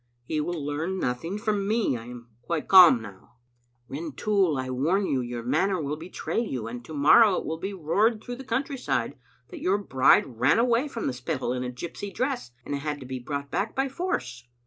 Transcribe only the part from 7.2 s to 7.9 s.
it will be